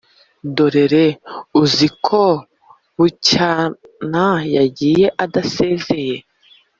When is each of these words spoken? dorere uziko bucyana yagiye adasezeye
dorere 0.55 1.05
uziko 1.61 2.21
bucyana 2.97 4.27
yagiye 4.55 5.05
adasezeye 5.23 6.15